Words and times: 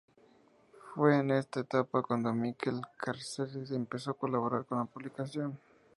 Fue 0.95 1.19
en 1.19 1.29
esta 1.29 1.59
etapa 1.59 2.01
cuando 2.01 2.33
Miquel 2.33 2.81
Carceller 2.97 3.71
empezó 3.73 4.09
a 4.09 4.17
colaborar 4.17 4.65
con 4.65 4.79
la 4.79 4.85
publicación. 4.85 5.59